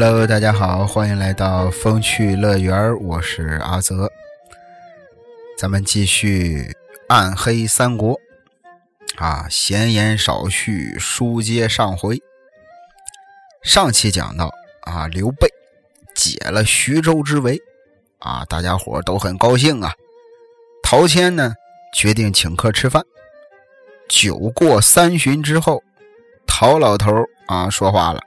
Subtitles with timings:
[0.00, 4.08] Hello，大家好，欢迎来到风趣乐园，我是阿泽。
[5.58, 6.62] 咱们继续
[7.08, 8.14] 《暗黑三国》
[9.16, 12.22] 啊，闲言少叙，书接上回。
[13.64, 15.48] 上期讲到啊，刘备
[16.14, 17.60] 解了徐州之围
[18.20, 19.92] 啊，大家伙都很高兴啊。
[20.80, 21.54] 陶谦呢，
[21.92, 23.02] 决定请客吃饭。
[24.08, 25.82] 酒过三巡之后，
[26.46, 27.12] 陶老头
[27.48, 28.20] 啊说话了。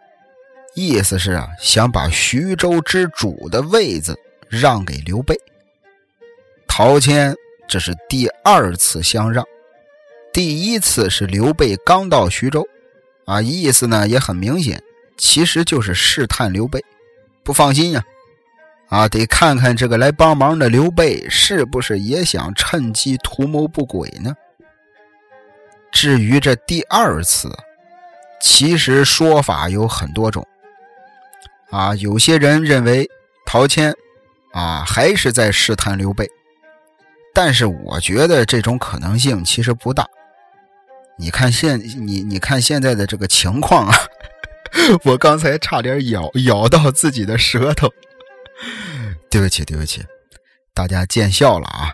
[0.74, 4.18] 意思是啊，想把徐州之主的位子
[4.48, 5.36] 让给刘备。
[6.68, 7.36] 陶谦
[7.68, 9.46] 这是第二次相让，
[10.32, 12.66] 第一次是刘备刚到徐州，
[13.26, 14.82] 啊，意思呢也很明显，
[15.18, 16.82] 其实就是试探刘备，
[17.44, 18.02] 不放心呀，
[18.88, 24.34] 啊，得看看这个来帮忙的刘备是不是也想趁机图谋不轨呢？
[25.92, 27.52] 至于这第二次，
[28.40, 30.48] 其实说法有很多种。
[31.72, 33.10] 啊，有些人认为
[33.46, 33.96] 陶谦
[34.52, 36.30] 啊还是在试探刘备，
[37.34, 40.06] 但是我觉得这种可能性其实不大。
[41.18, 43.96] 你看现你你看现在的这个情况啊，
[45.06, 47.90] 我刚才差点咬咬到自己的舌头，
[49.30, 50.04] 对不起对不起，
[50.74, 51.94] 大家见笑了啊。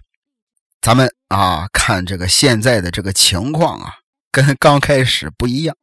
[0.81, 3.95] 咱们啊看这个现在的这个情况啊，
[4.31, 5.75] 跟刚开始不一样，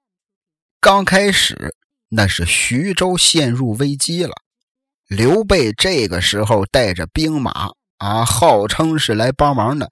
[0.80, 1.76] 刚开始。
[2.16, 4.32] 那是徐州陷入危机了，
[5.08, 9.90] 刘备这个时候带着兵马啊，号称是来帮忙的。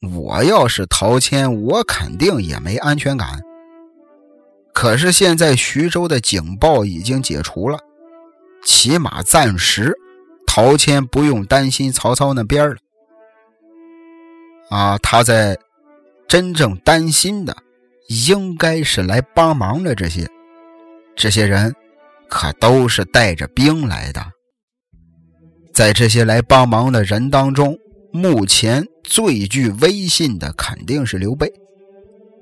[0.00, 3.42] 我要是陶谦，我肯定也没安全感。
[4.72, 7.78] 可是现在徐州的警报已经解除了，
[8.64, 9.94] 起码暂时，
[10.46, 12.76] 陶谦不用担心曹操那边了。
[14.70, 15.58] 啊，他在
[16.26, 17.54] 真正担心的，
[18.08, 20.26] 应该是来帮忙的这些。
[21.16, 21.74] 这些人
[22.28, 24.24] 可都是带着兵来的。
[25.72, 27.76] 在这些来帮忙的人当中，
[28.12, 31.52] 目前最具威信的肯定是刘备。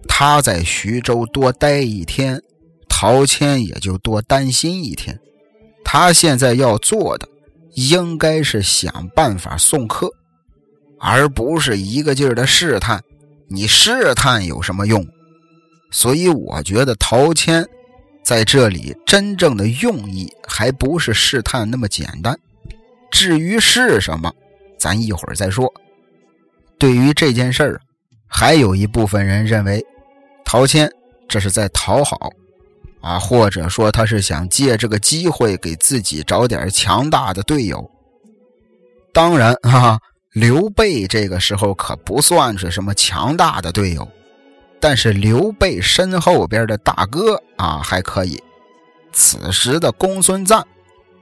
[0.08, 2.40] 他在徐州多待一天，
[2.88, 5.18] 陶谦也就多担心一天。
[5.84, 7.26] 他现在要做的，
[7.74, 10.10] 应该是想办法送客，
[10.98, 13.02] 而不是一个劲儿的试探。
[13.48, 15.06] 你试探有什么用？
[15.90, 17.66] 所以我觉得陶谦。
[18.22, 22.38] 在这里，真正的用意还不是试探那么简单。
[23.10, 24.32] 至于是什么，
[24.78, 25.72] 咱一会儿再说。
[26.78, 27.80] 对于这件事儿，
[28.26, 29.84] 还有一部分人认为，
[30.44, 30.90] 陶谦
[31.28, 32.30] 这是在讨好，
[33.00, 37.88] 啊，或者说他是想借这个机会给自己找点强大的队友。
[39.12, 39.98] 当然，哈，
[40.32, 44.08] 刘备这个时候可不算是什么强大的队友。
[44.82, 48.42] 但是刘备身后边的大哥啊还可以，
[49.12, 50.66] 此时的公孙瓒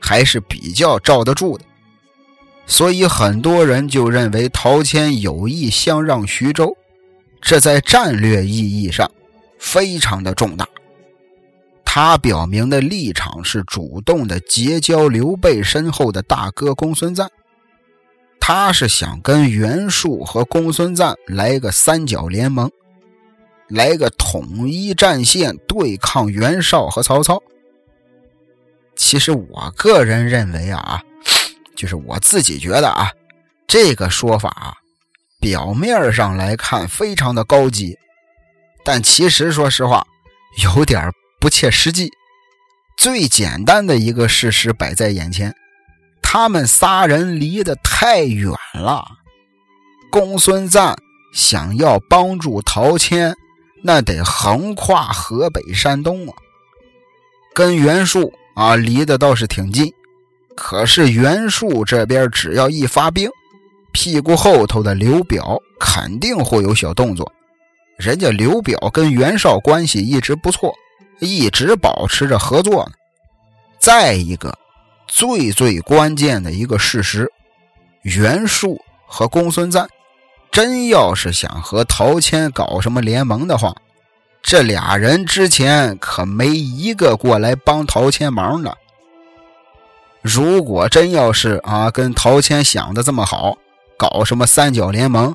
[0.00, 1.64] 还是比较罩得住的，
[2.64, 6.74] 所以很多人就认为陶谦有意相让徐州，
[7.42, 9.10] 这在战略意义上
[9.58, 10.66] 非常的重大。
[11.84, 17.28] 他表明的立场是主动的结交刘备身后的大哥公孙瓒，
[18.40, 22.70] 他是想跟袁术和公孙瓒来个三角联盟。
[23.70, 27.42] 来个统一战线对抗袁绍和曹操。
[28.96, 31.02] 其实我个人认为啊，
[31.74, 33.10] 就是我自己觉得啊，
[33.66, 34.78] 这个说法
[35.40, 37.96] 表面上来看非常的高级，
[38.84, 40.06] 但其实说实话
[40.62, 41.10] 有点
[41.40, 42.12] 不切实际。
[42.98, 45.54] 最简单的一个事实摆在眼前，
[46.20, 49.06] 他们仨人离得太远了。
[50.10, 50.94] 公孙瓒
[51.32, 53.34] 想要帮助陶谦。
[53.82, 56.34] 那得横跨河北、山东啊，
[57.54, 59.92] 跟袁术啊离得倒是挺近，
[60.54, 63.30] 可是袁术这边只要一发兵，
[63.92, 67.32] 屁股后头的刘表肯定会有小动作。
[67.96, 70.74] 人家刘表跟袁绍关系一直不错，
[71.18, 72.92] 一直保持着合作呢。
[73.78, 74.56] 再一个，
[75.06, 77.30] 最最关键的一个事实，
[78.02, 79.88] 袁术和公孙瓒。
[80.50, 83.74] 真要是想和陶谦搞什么联盟的话，
[84.42, 88.76] 这俩人之前可没一个过来帮陶谦忙的。
[90.22, 93.56] 如果真要是啊跟陶谦想的这么好，
[93.96, 95.34] 搞什么三角联盟，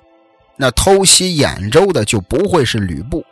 [0.57, 3.25] 那偷袭兖州的就不会是吕布、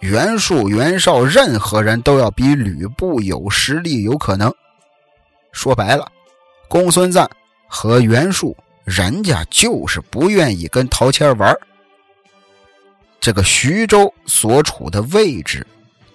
[0.00, 4.52] 袁术、袁绍，任何人都要比吕布有实力、有可能。
[5.52, 6.10] 说白了，
[6.68, 7.28] 公孙瓒
[7.68, 8.56] 和袁术。
[8.88, 11.54] 人家就是不愿意跟陶谦玩
[13.20, 15.66] 这个徐州所处的位置，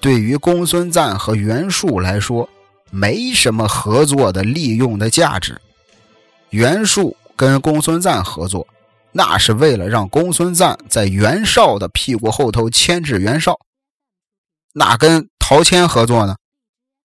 [0.01, 2.49] 对于公孙瓒和袁术来说，
[2.89, 5.61] 没什么合作的利用的价值。
[6.49, 8.65] 袁术跟公孙瓒合作，
[9.11, 13.59] 那是为了让公孙瓒在袁绍的屁股后头牵制袁绍。
[14.73, 16.35] 那跟陶谦合作呢，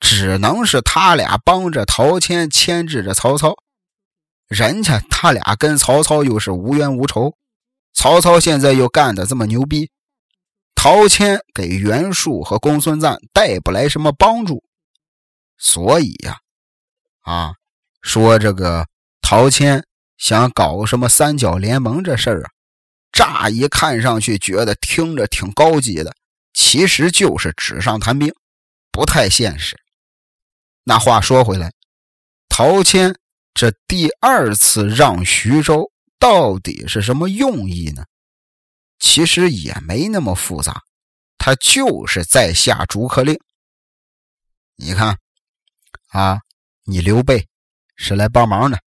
[0.00, 3.54] 只能是他俩帮着陶谦牵制着曹操。
[4.48, 7.36] 人家他俩跟曹操又是无冤无仇，
[7.92, 9.90] 曹操现在又干的这么牛逼，
[10.74, 14.64] 陶谦给袁术和公孙瓒带不来什么帮助，
[15.58, 16.38] 所以呀，
[17.20, 17.52] 啊，
[18.00, 18.86] 说这个
[19.20, 19.84] 陶谦
[20.16, 22.50] 想搞什么三角联盟这事儿啊，
[23.12, 26.16] 乍一看上去觉得听着挺高级的，
[26.54, 28.32] 其实就是纸上谈兵，
[28.90, 29.76] 不太现实。
[30.84, 31.70] 那话说回来，
[32.48, 33.14] 陶谦。
[33.58, 38.04] 这第二次让徐州到底是什么用意呢？
[39.00, 40.80] 其实也没那么复杂，
[41.38, 43.36] 他就是在下逐客令。
[44.76, 45.18] 你看，
[46.10, 46.38] 啊，
[46.84, 47.48] 你刘备
[47.96, 48.78] 是来帮忙的，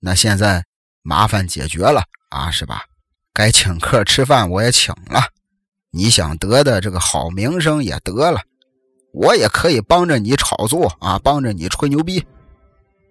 [0.00, 0.66] 那现在
[1.00, 2.84] 麻烦解决了啊，是吧？
[3.32, 5.32] 该请客吃饭我也请了，
[5.92, 8.42] 你想得的这个好名声也得了，
[9.14, 12.22] 我也可以帮着你炒作啊，帮着你吹牛逼。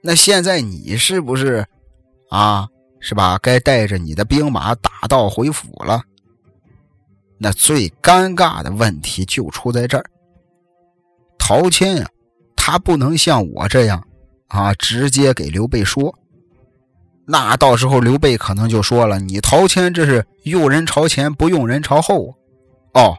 [0.02, 1.66] 那现在你是不是
[2.30, 2.68] 啊？
[3.00, 3.38] 是吧？
[3.42, 6.02] 该带着你的兵马打道回府了。
[7.38, 10.04] 那最尴尬的问题就出在这儿。
[11.38, 12.10] 陶谦呀，
[12.56, 14.04] 他不能像我这样
[14.48, 16.14] 啊，直接给刘备说。
[17.26, 22.36] 那到时候刘备可能就说了：“你陶谦这是用人朝前，不用人朝后。”
[22.96, 23.16] 哦，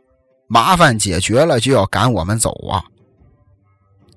[0.48, 2.82] 麻烦解决了就要赶我们走啊。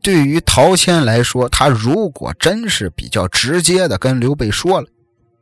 [0.01, 4.88] 对于陶谦来说，他如果真是比较直接的跟刘备说了，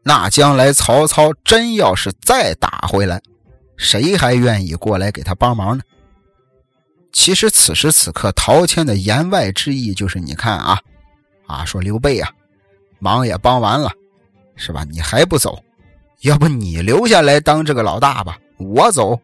[0.03, 3.21] 那将来曹操真要是再打回来，
[3.77, 5.83] 谁还愿意过来给他帮忙呢？
[7.11, 10.79] 其实此时此刻，陶谦的言外之意就是：你看啊，
[11.47, 12.29] 啊，说刘备啊，
[12.99, 13.91] 忙也帮完了，
[14.55, 14.85] 是吧？
[14.91, 15.57] 你还不走？
[16.21, 19.19] 要不你留下来当这个老大吧，我走。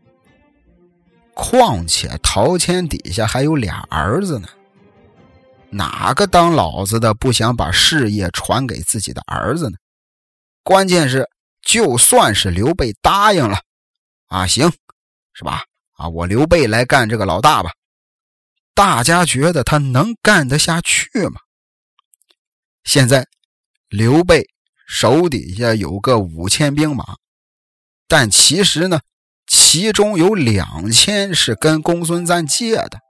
[1.33, 4.47] 况且陶谦底下还有俩儿子呢。
[5.75, 9.77] 哪个当老子的不想把事业传给自己的儿子呢？
[10.63, 11.29] 关键是，
[11.61, 13.59] 就算是刘备答应了，
[14.27, 14.71] 啊，行，
[15.33, 15.63] 是吧？
[15.97, 17.71] 啊，我刘备来干这个老大吧。
[18.73, 21.41] 大家觉得他能干得下去吗？
[22.85, 23.27] 现在，
[23.89, 24.47] 刘备
[24.87, 27.17] 手底下有个五千兵马，
[28.07, 29.01] 但其实呢，
[29.45, 33.01] 其中有两千是跟公孙瓒借的。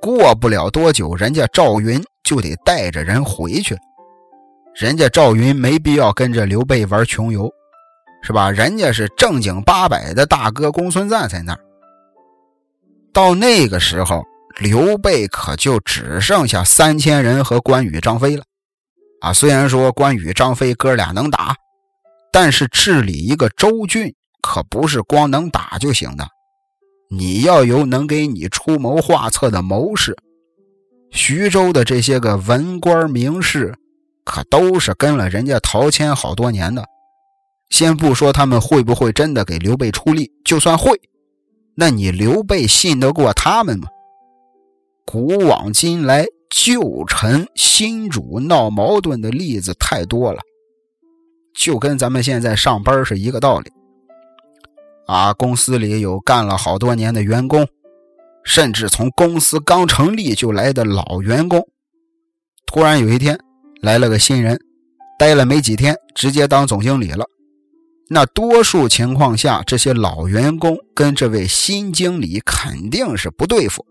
[0.00, 3.76] 过不了多久，人家赵云就得带着人回去。
[4.74, 7.50] 人家赵云没必要跟着刘备玩穷游，
[8.22, 8.50] 是吧？
[8.50, 11.60] 人家是正经八百的大哥公孙瓒在那儿。
[13.12, 14.24] 到那个时候，
[14.60, 18.44] 刘备可就只剩下三千人和关羽、张飞了。
[19.20, 21.56] 啊，虽然说关羽、张飞哥俩能打，
[22.32, 26.24] 但是治理一个州郡可不是光能打就行的。
[27.10, 30.16] 你要有能给你出谋划策的谋士，
[31.10, 33.74] 徐州的这些个文官名士，
[34.24, 36.84] 可都是跟了人家陶谦好多年的。
[37.70, 41.00] 先不说他们会不会真的给刘备出力，就算会，
[41.74, 43.88] 那你刘备信得过他们吗？
[45.06, 50.42] 古往今来，旧臣新主闹矛盾的例子太多了，
[51.54, 53.70] 就跟咱们现在上班是一个道理。
[55.08, 57.66] 啊，公司里有干了好多年的员工，
[58.44, 61.66] 甚至从公司刚成立就来的老员工，
[62.66, 63.38] 突然有一天
[63.80, 64.60] 来了个新人，
[65.18, 67.24] 待了没几天，直接当总经理了。
[68.10, 73.86] 那多数情况下，这些老员工跟这位新经理肯定是不对付。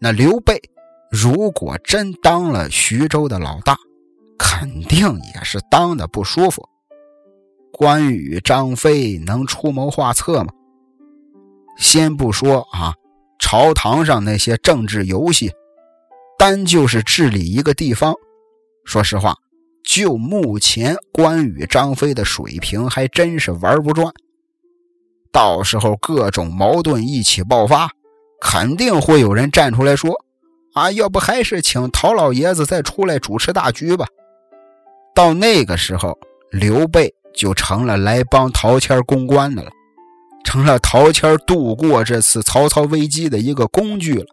[0.00, 0.60] 那刘备
[1.08, 3.76] 如果真当了徐州的老大，
[4.36, 6.68] 肯定也是当的不舒服。
[7.76, 10.52] 关羽、张飞能出谋划策吗？
[11.76, 12.94] 先不说啊，
[13.40, 15.50] 朝堂上那些政治游戏，
[16.38, 18.14] 单就是治理一个地方，
[18.84, 19.34] 说实话，
[19.82, 24.14] 就目前关羽、张飞的水平，还真是玩不转。
[25.32, 27.90] 到时候各种矛盾一起爆发，
[28.40, 30.14] 肯定会有人站出来说
[30.74, 34.06] ：“啊，要不还是请陶老爷子再出来主持大局吧。”
[35.12, 36.16] 到那个时候，
[36.52, 37.12] 刘备。
[37.34, 39.70] 就成了来帮陶谦公关的了，
[40.44, 44.26] 成了陶谦度过这次曹操危机的一个工具了。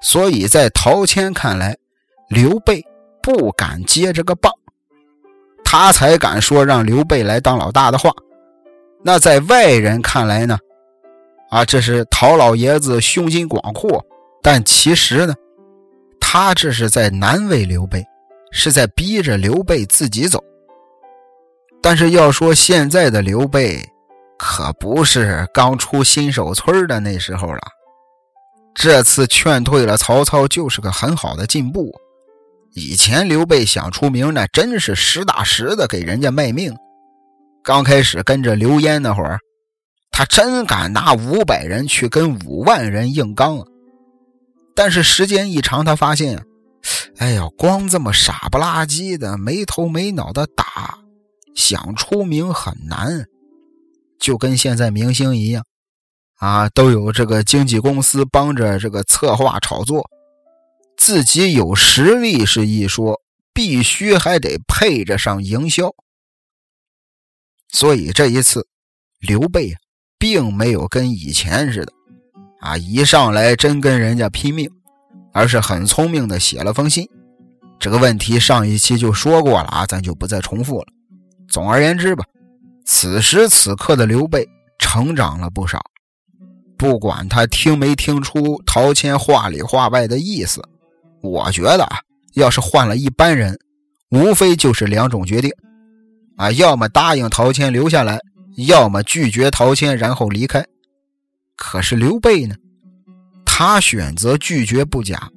[0.00, 1.76] 所以在陶谦看来，
[2.28, 2.84] 刘备
[3.22, 4.52] 不敢接这个棒，
[5.64, 8.10] 他才敢说让刘备来当老大的话。
[9.02, 10.58] 那在外人看来呢？
[11.50, 14.04] 啊，这是陶老爷子胸襟广阔，
[14.42, 15.34] 但其实呢，
[16.20, 18.04] 他这是在难为刘备，
[18.50, 20.42] 是在逼着刘备自己走。
[21.84, 23.86] 但是要说现在的刘备，
[24.38, 27.60] 可不是刚出新手村的那时候了。
[28.74, 31.92] 这次劝退了曹操，就是个很好的进步。
[32.72, 36.74] 以前刘备想出名，那真是实打实的给人家卖命。
[37.62, 39.38] 刚开始跟着刘焉那会儿，
[40.10, 43.62] 他真敢拿五百人去跟五万人硬刚！
[44.74, 46.42] 但是时间一长，他发现，
[47.18, 51.03] 哎呀，光这么傻不拉几的没头没脑的打。
[51.54, 53.26] 想出名很难，
[54.18, 55.64] 就跟现在明星一样，
[56.36, 60.08] 啊，都有这个经纪公司帮着这个策划炒作，
[60.96, 63.20] 自己有实力是一说，
[63.52, 65.94] 必须还得配着上营销。
[67.72, 68.66] 所以这一次，
[69.20, 69.74] 刘备
[70.18, 71.92] 并没有跟以前似的，
[72.60, 74.70] 啊，一上来真跟人家拼命，
[75.32, 77.08] 而是很聪明的写了封信。
[77.80, 80.86] 这个问题上一期就说过了啊，咱就不再重复了。
[81.48, 82.24] 总而言之吧，
[82.84, 84.48] 此时此刻的刘备
[84.78, 85.80] 成长了不少。
[86.76, 90.60] 不管他听没听出陶谦话里话外的意思，
[91.22, 92.00] 我觉得啊，
[92.34, 93.58] 要是换了一般人，
[94.10, 95.50] 无非就是两种决定：
[96.36, 98.20] 啊，要么答应陶谦留下来，
[98.66, 100.64] 要么拒绝陶谦然后离开。
[101.56, 102.56] 可是刘备呢，
[103.46, 105.30] 他选择拒绝不假，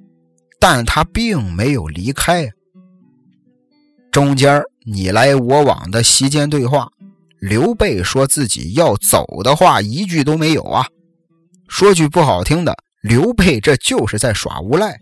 [0.60, 2.50] 但他并没有离开。
[4.12, 6.90] 中间你来我往的席间对话，
[7.40, 10.88] 刘备说自己要走的话一句都没有啊。
[11.68, 14.98] 说句不好听的，刘备这就是在耍无赖，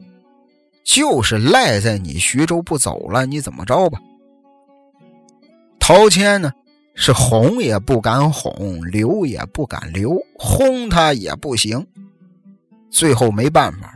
[0.84, 4.00] 就是赖在你徐州不走了，你怎么着吧？
[5.80, 6.52] 陶谦呢，
[6.96, 11.86] 是哄也不敢哄，留也不敢留，轰他也不行，
[12.90, 13.96] 最后没办法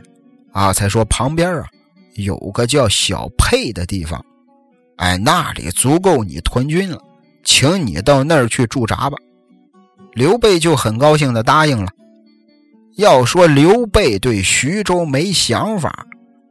[0.52, 1.66] 啊，才说旁边啊
[2.14, 4.24] 有个叫小沛的地方。
[5.00, 7.00] 哎，那里足够你屯军了，
[7.42, 9.16] 请你到那儿去驻扎吧。
[10.12, 11.90] 刘备就很高兴的答应了。
[12.98, 16.06] 要说刘备对徐州没想法，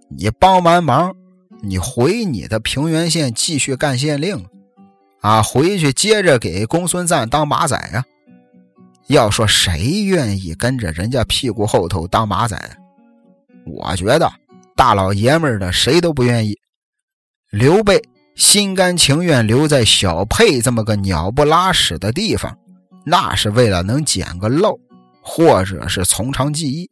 [0.09, 1.15] 你帮完忙，
[1.61, 4.43] 你回你的平原县继续干县令，
[5.21, 8.03] 啊，回去接着给公孙瓒当马仔啊。
[9.09, 12.59] 要说谁愿意跟着人家屁股后头当马仔？
[13.67, 14.27] 我觉得
[14.75, 16.57] 大老爷们的谁都不愿意。
[17.51, 18.01] 刘备。
[18.39, 22.57] 心甘情愿留在小沛这么个鸟不拉屎的地方，
[23.05, 24.79] 那是为了能捡个漏，
[25.21, 26.89] 或者是从长计议，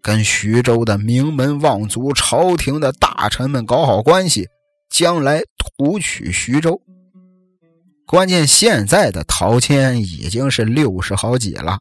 [0.00, 4.46] 跟徐州的名门望族、朝廷的大臣们搞好关系，
[4.88, 6.80] 将来图取徐州。
[8.06, 11.80] 关键现在的陶谦已经是六十好几了，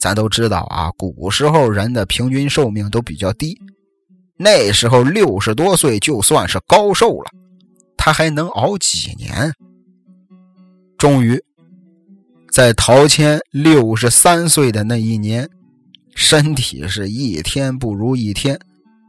[0.00, 3.56] 咱都知道啊，古时候人的平均寿命都比较低，
[4.36, 7.30] 那时候六十多岁就算是高寿了。
[8.04, 9.50] 他还能熬几年？
[10.98, 11.42] 终于，
[12.50, 15.48] 在陶谦六十三岁的那一年，
[16.14, 18.60] 身体是一天不如一天，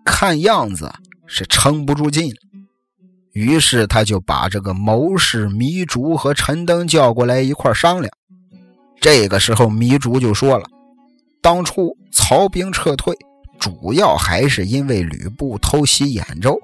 [0.06, 0.90] 看样子
[1.28, 2.38] 是撑不住劲了。
[3.34, 8.10] 于是，他就把这个谋士糜竺和陈登叫过来一块商量。
[9.02, 10.66] 这个时候，糜竺就说了
[11.44, 13.14] ：“当初曹兵撤退，
[13.60, 16.58] 主要还是因为吕布偷袭兖州。”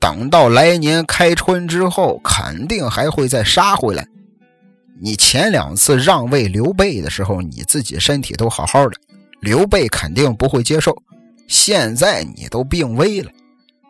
[0.00, 4.06] 等到来年开春之后，肯定还会再杀回来。
[5.00, 8.92] 你前两次让位刘备的时候，你自己身体都好好的，
[9.40, 10.96] 刘备肯定不会接受。
[11.46, 13.30] 现在你都病危了，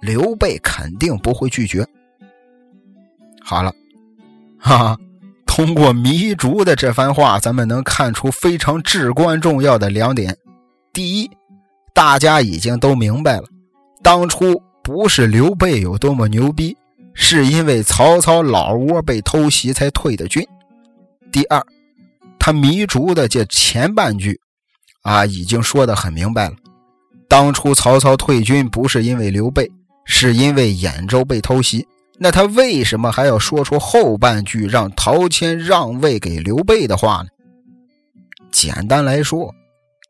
[0.01, 1.87] 刘备肯定不会拒绝。
[3.43, 3.73] 好了，
[4.59, 4.99] 哈哈，
[5.47, 10.37] 通过糜竺的这番话，咱们能看出非常至关重要的两点：
[10.93, 11.31] 第一，
[11.93, 13.45] 大家已经都明白了，
[14.03, 14.63] 当初。
[14.89, 16.75] 不是刘备有多么牛逼，
[17.13, 20.43] 是因为曹操老窝被偷袭才退的军。
[21.31, 21.63] 第二，
[22.39, 24.41] 他糜竺的这前半句，
[25.03, 26.57] 啊，已经说得很明白了。
[27.29, 29.71] 当初曹操退军不是因为刘备，
[30.07, 31.87] 是因为兖州被偷袭。
[32.19, 37.29] 那他为什么还要说出后半句让陶谦让位给刘备的话呢？
[38.51, 39.55] 简单来说，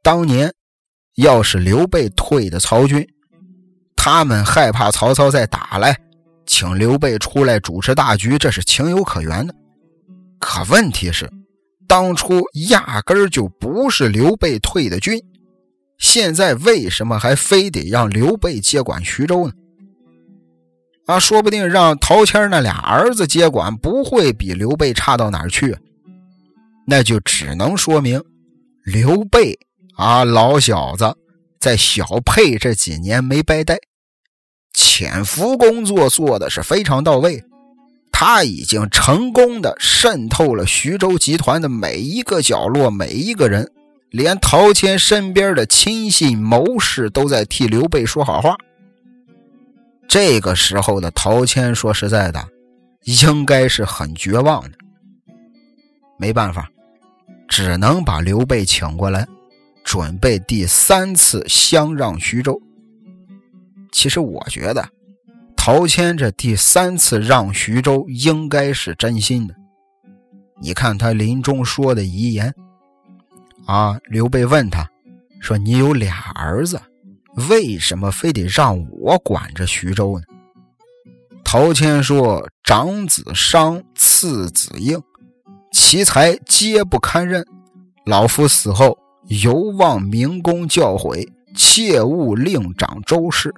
[0.04, 0.54] 当年
[1.16, 3.04] 要是刘备退的曹军。
[4.10, 5.94] 他们害怕曹操再打来，
[6.46, 9.54] 请刘备出来主持大局，这是情有可原的。
[10.40, 11.30] 可问题是，
[11.86, 15.22] 当初压根儿就不是刘备退的军，
[15.98, 19.52] 现在为什么还非得让刘备接管徐州呢？
[21.04, 25.76] 啊，说不定让陶谦那俩儿子接管，不会比刘备差到哪儿去。
[26.86, 28.24] 那就只能说明，
[28.86, 29.58] 刘备
[29.96, 31.14] 啊，老小子
[31.60, 33.78] 在小沛这几年没白待。
[34.72, 37.44] 潜伏工作做的是非常到位，
[38.12, 43.70] 他已经成功的渗透了徐州集团的每一个角落，每一个人，
[44.10, 48.56] 连陶谦身边的亲信谋士都在替刘备说好话。
[50.08, 52.42] 这个时候的陶谦，说实在的，
[53.04, 54.70] 应该是很绝望的。
[56.18, 56.68] 没办法，
[57.46, 59.26] 只能把刘备请过来，
[59.84, 62.60] 准备第三次相让徐州。
[63.92, 64.88] 其实我觉得，
[65.56, 69.54] 陶谦这第三次让徐州应该是真心的。
[70.60, 72.54] 你看他临终说的遗言，
[73.66, 74.88] 啊，刘备问他，
[75.40, 76.80] 说：“你有俩儿子，
[77.48, 80.24] 为什么非得让我管着徐州呢？”
[81.44, 85.00] 陶谦说：“长子商，次子应，
[85.72, 87.46] 其才皆不堪任。
[88.04, 93.54] 老夫死后，犹望明公教诲，切勿令长周氏。”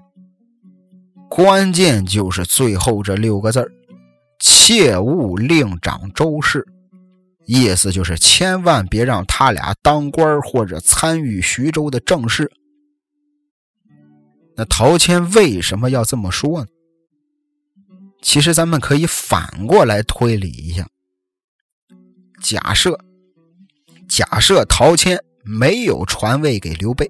[1.31, 3.65] 关键就是最后这六个字
[4.41, 6.67] 切勿令长周氏”，
[7.47, 12.51] 意思就是千万别让他俩当官或者参与徐州的政事。
[14.57, 16.67] 那陶谦为什么要这么说呢？
[18.21, 20.87] 其实咱们可以反过来推理一下：
[22.43, 22.99] 假设，
[24.09, 27.09] 假设陶谦没有传位给刘备，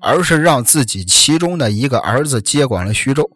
[0.00, 3.28] 而是让自己其中的一个儿子接管了徐州。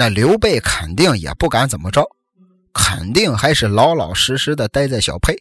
[0.00, 2.08] 那刘备肯定也不敢怎么着，
[2.72, 5.36] 肯定还是老老实实的待在小沛。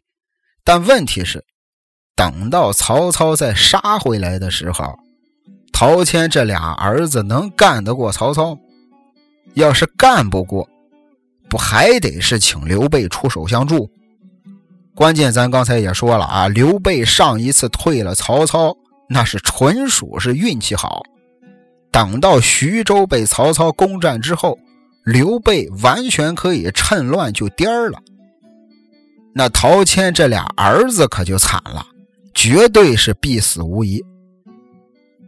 [0.64, 1.46] 但问题是，
[2.16, 4.98] 等到曹操再杀回来的时候，
[5.72, 8.58] 陶谦这俩儿子能干得过曹操？
[9.54, 10.68] 要是干不过，
[11.48, 13.88] 不还得是请刘备出手相助？
[14.96, 18.76] 关键咱刚才也说了啊，刘备上一次退了曹操，
[19.08, 21.04] 那是纯属是运气好。
[21.92, 24.58] 等到徐州被曹操攻占之后，
[25.04, 28.00] 刘备完全可以趁乱就颠儿了。
[29.34, 31.86] 那陶谦这俩儿子可就惨了，
[32.34, 34.04] 绝对是必死无疑。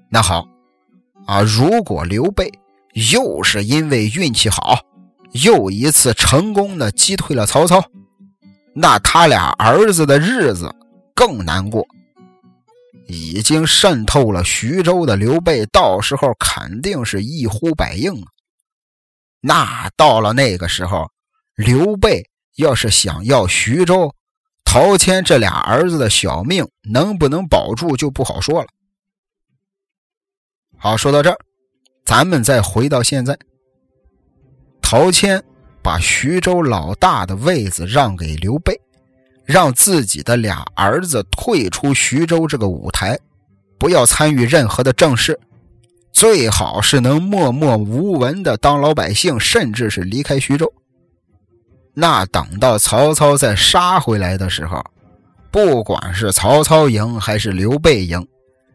[0.10, 0.48] 那好，
[1.26, 2.52] 啊，如果刘备
[3.12, 4.80] 又是因为运气好，
[5.43, 7.84] 又一次成功的击退了曹操，
[8.74, 10.74] 那他俩儿子的日子
[11.13, 11.88] 更难过。
[13.10, 18.28] 已经渗透了徐州的刘备，到时候肯定是一呼百应啊！
[19.41, 21.10] 那到了那个时候，
[21.56, 24.13] 刘备要是想要徐州，
[24.63, 28.67] 陶谦这俩儿子的小命能不能保住就不好说了。
[30.78, 31.38] 好，说到这儿，
[32.06, 33.36] 咱们再回到现在，
[34.84, 35.43] 陶谦
[35.82, 38.80] 把徐州老大的位子让给刘备。
[39.49, 43.17] 让自己的俩儿子退出徐州这个舞台，
[43.79, 45.39] 不要参与任何的政事，
[46.13, 50.71] 最好是能默默无闻的当老百姓，甚至是离开徐州。
[51.95, 54.85] 那等到曹操再杀回来的时候，
[55.49, 58.23] 不管是曹操赢还是刘备赢，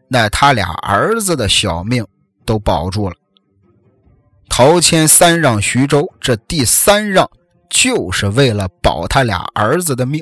[0.09, 2.05] 那他俩儿子的小命
[2.43, 3.15] 都保住了。
[4.49, 7.25] 陶谦三让徐州，这第三让
[7.69, 10.21] 就是为了保他俩儿子的命。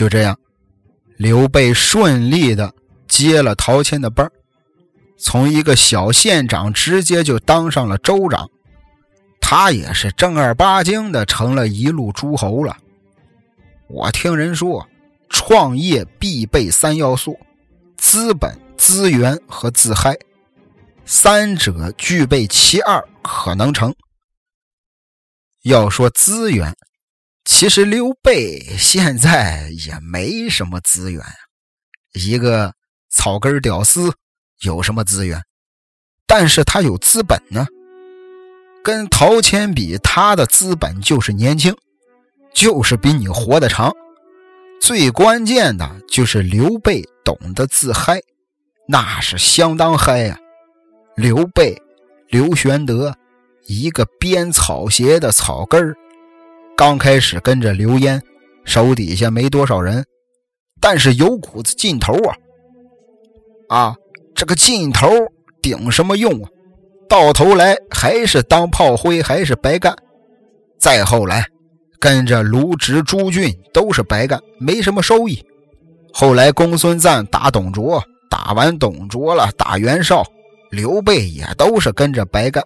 [0.00, 0.34] 就这样，
[1.18, 2.72] 刘备顺利的
[3.06, 4.26] 接了陶谦的班
[5.18, 8.48] 从一个小县长直接就当上了州长，
[9.42, 12.78] 他也是正儿八经的成了一路诸侯了。
[13.90, 14.88] 我听人说，
[15.28, 17.38] 创业必备三要素：
[17.98, 20.16] 资本、资源和自嗨，
[21.04, 23.94] 三者具备其二，可能成。
[25.64, 26.74] 要说资源。
[27.44, 31.22] 其实刘备现在也没什么资源，
[32.12, 32.74] 一个
[33.10, 34.12] 草根屌丝
[34.60, 35.42] 有什么资源？
[36.26, 37.66] 但是他有资本呢。
[38.82, 41.76] 跟陶谦比，他的资本就是年轻，
[42.54, 43.92] 就是比你活得长。
[44.80, 48.20] 最关键的就是刘备懂得自嗨，
[48.88, 50.38] 那是相当嗨呀。
[51.14, 51.76] 刘备，
[52.28, 53.14] 刘玄德，
[53.66, 55.94] 一个编草鞋的草根儿。
[56.80, 58.18] 刚开始跟着刘焉，
[58.64, 60.02] 手底下没多少人，
[60.80, 62.34] 但是有股子劲头啊！
[63.68, 63.94] 啊，
[64.34, 65.06] 这个劲头
[65.60, 66.48] 顶什么用啊？
[67.06, 69.94] 到头来还是当炮灰，还是白干。
[70.78, 71.44] 再后来，
[71.98, 75.44] 跟着卢植、朱俊都是白干，没什么收益。
[76.14, 80.24] 后来公孙瓒打董卓，打完董卓了，打袁绍，
[80.70, 82.64] 刘备也都是跟着白干。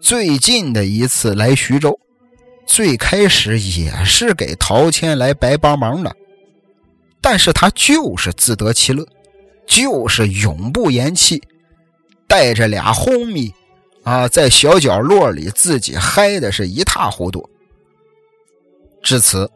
[0.00, 1.94] 最近的一次来徐州。
[2.68, 6.14] 最开始也是给陶谦来白帮忙的，
[7.22, 9.08] 但是他就是自得其乐，
[9.66, 11.42] 就是永不言弃。
[12.28, 13.54] 带着俩红米
[14.04, 17.48] 啊，在小角落里自己嗨的是一塌糊涂。
[19.02, 19.50] 至此，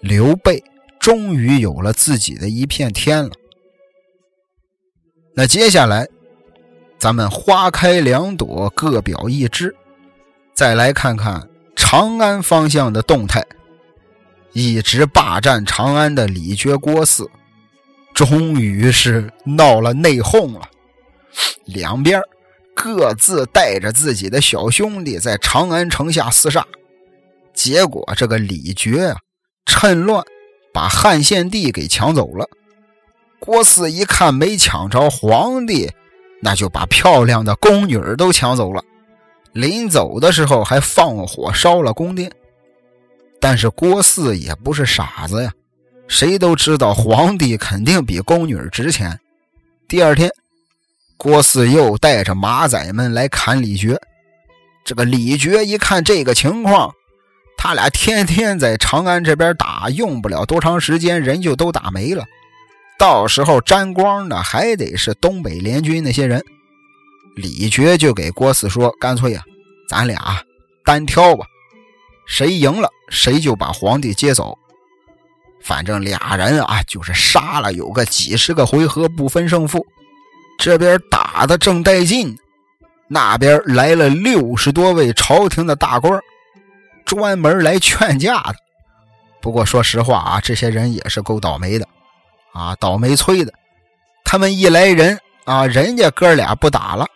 [0.00, 0.60] 刘备
[0.98, 3.30] 终于有了自己的一片天了。
[5.36, 6.08] 那接下来，
[6.98, 9.72] 咱们花开两朵，各表一枝，
[10.54, 11.48] 再来看看
[11.92, 13.44] 长安方向的动态。
[14.54, 17.28] 一直霸占长安的李傕郭汜，
[18.14, 20.66] 终于是闹了内讧了。
[21.66, 22.18] 两边
[22.74, 26.66] 各自带着自己的小兄弟在长安城下厮杀，
[27.52, 29.18] 结果这个李傕啊，
[29.66, 30.24] 趁乱
[30.72, 32.48] 把汉献帝给抢走了。
[33.38, 35.90] 郭汜一看没抢着皇帝，
[36.40, 38.82] 那就把漂亮的宫女都抢走了。
[39.52, 42.32] 临走的时候还放火烧了宫殿。
[43.40, 45.52] 但是郭汜也不是傻子呀，
[46.06, 49.18] 谁都知道皇帝肯定比宫女值钱。
[49.88, 50.30] 第二天，
[51.16, 53.96] 郭汜又带着马仔们来砍李傕。
[54.84, 56.92] 这个李傕一看这个情况，
[57.56, 62.24] 他俩天天在长安这边打，用不了多长时间，人就都打没了。
[62.98, 66.40] 到时候沾光的还得是东北联军那些人。
[67.34, 69.42] 李傕就给郭汜说：“干脆呀，
[69.88, 70.42] 咱俩
[70.84, 71.46] 单挑吧。”
[72.26, 74.56] 谁赢了，谁就把皇帝接走。
[75.60, 79.84] 反正俩人啊，就是杀了有个几十个回合，不分胜负。
[80.58, 82.36] 这边打的正带劲，
[83.08, 86.20] 那边来了六十多位朝廷的大官，
[87.04, 88.54] 专门来劝架的。
[89.40, 91.86] 不过说实话啊，这些人也是够倒霉的
[92.52, 93.52] 啊，倒霉催的。
[94.24, 97.06] 他们一来人啊，人家哥俩不打了，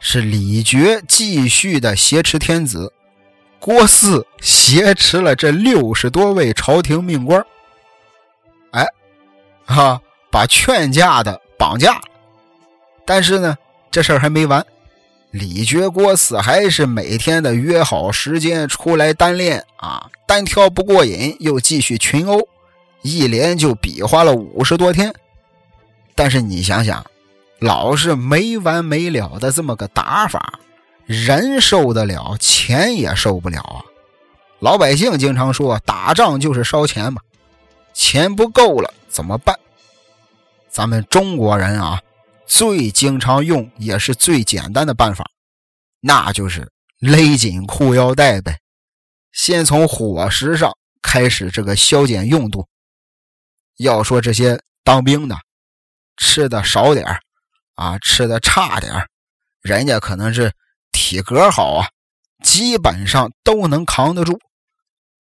[0.00, 2.92] 是李傕继续的挟持天子。
[3.60, 7.44] 郭汜挟持了这六十多位朝廷命官，
[8.70, 8.86] 哎，
[9.66, 12.00] 哈，把劝架的绑架。
[13.04, 13.56] 但是呢，
[13.90, 14.64] 这事儿还没完，
[15.32, 22.40] 李傕、郭汜还是每天的约好时间出来单练啊，单挑不过瘾，又继续群殴，
[23.02, 25.12] 一连就比划了五十多天。
[26.14, 27.04] 但是你想想，
[27.60, 30.60] 老是没完没了的这么个打法。
[31.06, 33.80] 人受得了，钱也受不了啊！
[34.58, 37.22] 老百姓经常说，打仗就是烧钱嘛，
[37.94, 39.58] 钱不够了怎么办？
[40.68, 42.02] 咱们中国人啊，
[42.46, 45.24] 最经常用也是最简单的办法，
[46.00, 48.58] 那就是勒紧裤腰带呗。
[49.32, 52.66] 先从伙食上开始，这个削减用度。
[53.78, 55.38] 要说这些当兵的，
[56.18, 57.06] 吃的少点
[57.78, 58.92] 啊，吃的差点
[59.62, 60.52] 人家可能是。
[60.90, 61.88] 体格好啊，
[62.44, 64.38] 基本上都能扛得住。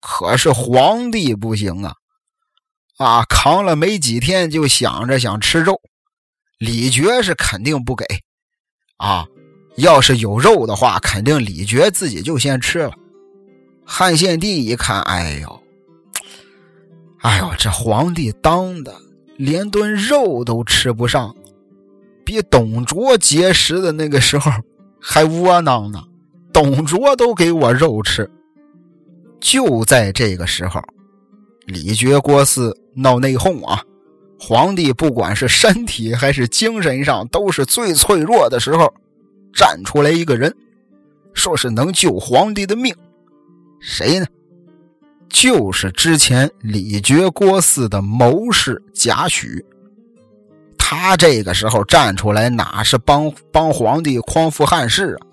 [0.00, 1.94] 可是皇帝不行啊，
[2.98, 5.80] 啊，扛了没几天就想着想吃肉。
[6.58, 8.04] 李傕是肯定不给
[8.98, 9.26] 啊，
[9.76, 12.92] 要是有肉的话，肯定李傕自己就先吃了。
[13.84, 15.62] 汉献帝一看，哎呦，
[17.22, 18.94] 哎呦，这皇帝当的
[19.36, 21.34] 连顿肉都吃不上，
[22.24, 24.50] 比董卓结识的那个时候。
[25.04, 26.00] 还窝囊呢，
[26.52, 28.30] 董卓都给我肉吃。
[29.40, 30.80] 就在这个时候，
[31.66, 33.82] 李傕、郭汜闹内讧啊！
[34.38, 38.94] 皇帝不管是身体还是精神上都是最脆弱的时候，
[39.52, 40.54] 站出来一个人，
[41.34, 42.94] 说是能救皇帝的命。
[43.80, 44.26] 谁呢？
[45.28, 49.64] 就是之前李傕、郭汜的谋士贾诩。
[50.94, 55.26] 他这个时候站出来，哪是帮帮皇帝匡扶汉室啊？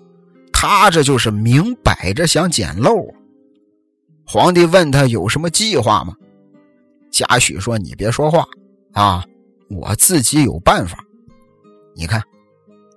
[0.54, 3.12] 他这就是明摆着想捡漏啊！
[4.26, 6.14] 皇帝问他有什么计划吗？
[7.10, 8.46] 贾诩说：“你别说话
[8.94, 9.22] 啊，
[9.68, 10.98] 我自己有办法。”
[11.94, 12.22] 你看，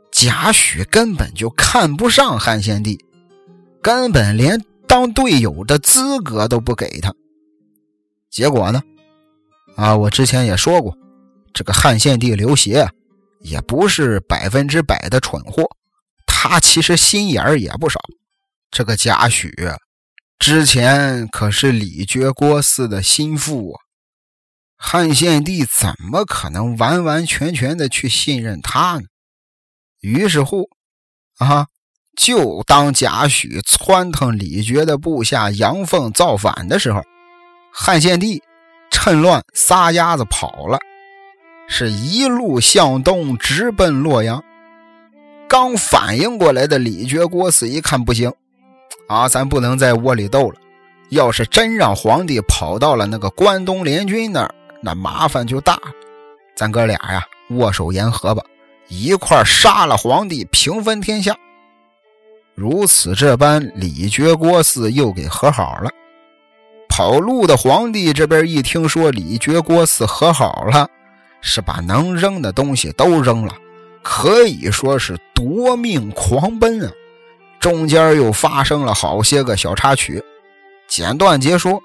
[0.10, 2.98] 贾诩根本就看不上汉献帝，
[3.82, 7.14] 根本连当队友的资格都不给他。
[8.30, 8.82] 结果呢？
[9.76, 10.98] 啊，我之前也说过。
[11.54, 12.90] 这个汉献帝刘协
[13.42, 15.64] 也不是百分之百的蠢货，
[16.26, 18.00] 他其实心眼儿也不少。
[18.72, 19.78] 这个贾诩
[20.40, 23.80] 之前可是李傕郭汜的心腹啊，
[24.76, 29.06] 汉献帝怎么可能完完全全的去信任他呢？
[30.02, 30.70] 于是乎，
[31.38, 31.68] 啊，
[32.18, 37.02] 就当贾诩窜腾李傕的部下杨凤造反的时候，
[37.72, 38.42] 汉献帝
[38.92, 40.80] 趁乱撒丫子跑了。
[41.68, 44.44] 是一路向东，直奔洛阳。
[45.48, 48.32] 刚反应过来的李傕、郭汜一看不行，
[49.08, 50.56] 啊，咱不能在窝里斗了。
[51.10, 55.92] 要是真让皇帝跑到了那个关东联军那儿，那麻烦就大了。
[56.56, 58.44] 咱哥俩呀，握手言和吧，
[58.88, 61.36] 一块杀了皇帝，平分天下。
[62.56, 65.92] 如此这般，李傕郭汜又给和好了。
[66.90, 70.88] 跑路的皇帝这边一听说李傕郭汜和好了，
[71.46, 73.54] 是把能扔的东西都扔了，
[74.02, 76.92] 可以说是夺命狂奔啊！
[77.60, 80.24] 中间又发生了好些个小插曲。
[80.88, 81.82] 简短截说，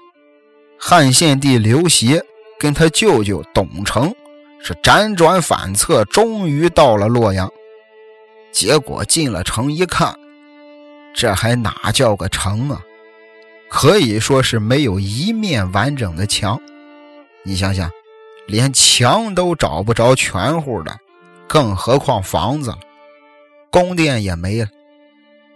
[0.79, 2.23] 汉献帝刘协
[2.59, 4.13] 跟他舅舅董承
[4.61, 7.49] 是辗转反侧，终于到了洛阳。
[8.51, 10.17] 结果进了城一看，
[11.13, 12.81] 这还哪叫个城啊？
[13.69, 16.59] 可以说是没有一面完整的墙。
[17.43, 17.89] 你想想，
[18.49, 20.97] 连墙都找不着全乎的，
[21.47, 22.79] 更何况房子了？
[23.69, 24.67] 宫殿也没了，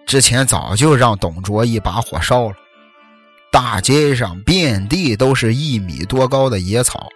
[0.05, 2.55] 之前早就让董卓一把火烧了。
[3.51, 7.09] 大街上遍地都是一米多高的野草，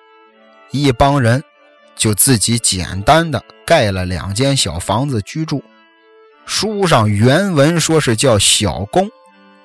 [0.72, 1.44] 一帮人
[1.96, 5.64] 就自己简单的盖了两间小房子居住。
[6.48, 9.08] 书上原文说是叫小宫，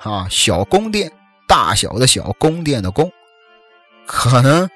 [0.01, 1.11] 啊，小宫殿，
[1.47, 3.11] 大小的小宫殿的宫，
[4.05, 4.69] 可能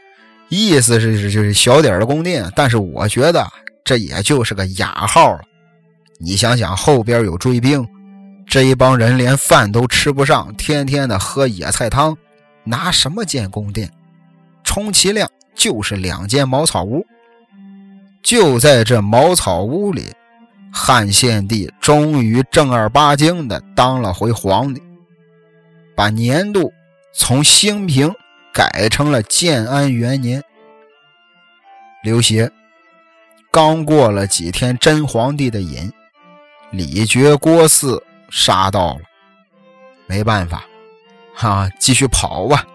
[0.49, 3.47] 意思是是就是小点的宫殿，但是我觉得
[3.85, 5.41] 这也就是个雅号了。
[6.19, 7.87] 你想想，后边有追兵。
[8.49, 12.17] 这一帮人连饭都吃不上，天天的喝野菜汤，
[12.63, 13.91] 拿什么建宫殿？
[14.63, 17.05] 充其量就是两间茅草屋。
[18.23, 20.13] 就在这茅草屋里，
[20.73, 24.81] 汉献帝终于正儿八经的当了回皇帝，
[25.97, 26.73] 把年度
[27.13, 28.13] 从兴平
[28.57, 30.43] 改成了建安元年。
[32.03, 32.51] 刘协
[33.51, 35.93] 刚过了几天真皇帝的瘾，
[36.71, 38.03] 李傕郭汜。
[38.29, 39.01] 杀到了，
[40.07, 40.65] 没办法，
[41.33, 42.67] 哈，继续跑吧。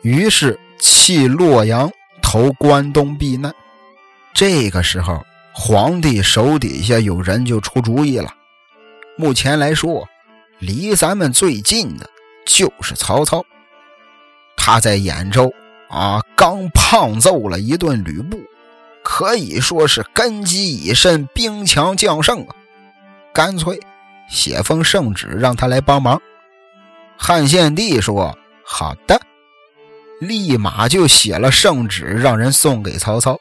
[0.00, 1.92] 于是弃洛阳，
[2.22, 3.54] 投关东避难。
[4.32, 8.34] 这个时候，皇帝手底下有人就出主意了。
[9.18, 10.08] 目前来说，
[10.60, 12.08] 离咱们最近的
[12.46, 13.44] 就是曹操。
[14.62, 15.50] 他在兖州
[15.88, 18.38] 啊，刚胖揍了一顿吕布，
[19.02, 22.54] 可以说是根基已深，兵强将胜啊，
[23.32, 23.80] 干脆。
[24.28, 26.20] 写封圣旨让他来帮忙。
[27.16, 29.18] 汉献帝说：“好的。”
[30.20, 33.38] 立马就写了圣旨，让人送给曹操。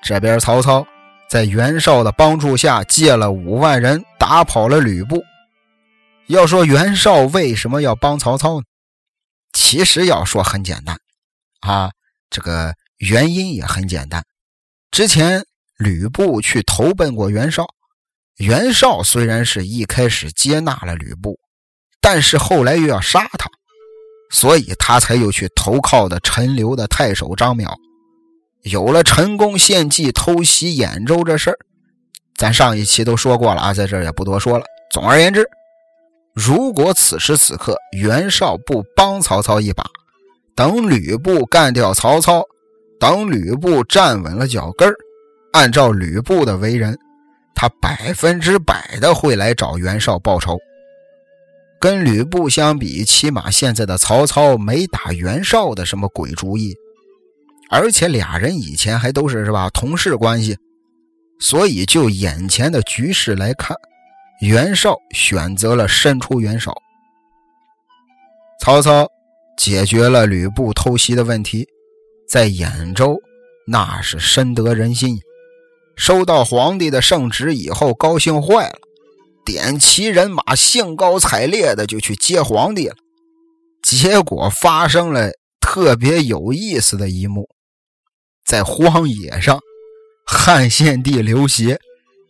[0.00, 0.86] 这边曹操
[1.28, 5.22] 在袁绍的帮助下，借了五万人打跑了吕布。
[6.28, 8.62] 要说袁绍为什么要帮曹操呢？
[9.52, 10.98] 其实要说很简单，
[11.60, 11.90] 啊，
[12.30, 14.24] 这个原因也很简单。
[14.90, 15.44] 之前
[15.76, 17.66] 吕布去投奔过袁绍。
[18.36, 21.38] 袁绍虽然是一开始接纳了吕布，
[22.00, 23.50] 但是后来又要杀他，
[24.30, 27.70] 所以他才又去投靠的陈留的太守张邈。
[28.62, 31.58] 有了陈宫献计偷袭兖州这事儿，
[32.34, 34.64] 咱上一期都说过了啊，在这也不多说了。
[34.90, 35.46] 总而言之，
[36.34, 39.84] 如果此时此刻袁绍不帮曹操一把，
[40.54, 42.42] 等吕布干掉曹操，
[42.98, 44.92] 等吕布站稳了脚跟
[45.52, 46.98] 按照吕布的为人。
[47.54, 50.56] 他百分之百的会来找袁绍报仇。
[51.78, 56.74] 跟吕布相比，起码现在的曹操没打袁绍的什么鬼主意，
[57.70, 60.56] 而且俩人以前还都是是吧同事关系，
[61.38, 63.76] 所以就眼前的局势来看，
[64.40, 66.72] 袁绍选择了伸出援手。
[68.62, 69.06] 曹操
[69.56, 71.68] 解决了吕布偷袭的问题，
[72.28, 73.20] 在兖州
[73.66, 75.18] 那是深得人心。
[75.96, 78.78] 收到皇帝的圣旨以后，高兴坏了，
[79.44, 82.96] 点齐人马，兴高采烈的就去接皇帝了。
[83.82, 87.50] 结果发生了特别有意思的一幕，
[88.46, 89.60] 在荒野上，
[90.26, 91.78] 汉献帝刘协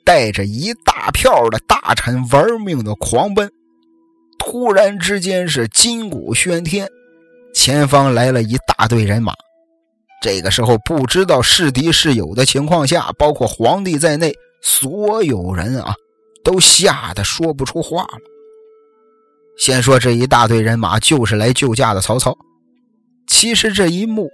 [0.04, 3.50] 带着一大票的大臣玩命的狂奔，
[4.38, 6.88] 突然之间是金鼓喧天，
[7.54, 9.32] 前方来了一大队人马。
[10.22, 15.94] 这个时候，不知道是敌是友的情况下，包括皇帝在内，所有人啊，
[16.44, 18.18] 都吓得说不出话了。
[19.56, 22.36] 先说这一大队人马就是来救驾的曹操。
[23.26, 24.28] 其实这一幕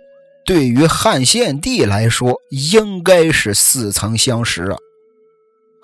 [0.45, 4.77] 对于汉献帝来说，应该是似曾相识啊。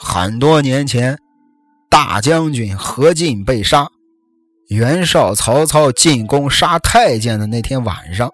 [0.04, 1.16] 很多年前，
[1.88, 3.86] 大将军何进被杀，
[4.68, 8.30] 袁绍、曹操进宫杀太监的那天晚上。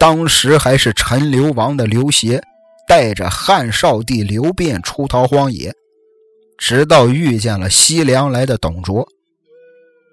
[0.00, 2.42] 当时还是陈留王的刘协，
[2.88, 5.72] 带着汉少帝刘辩出逃荒野，
[6.56, 9.06] 直到遇见了西凉来的董卓。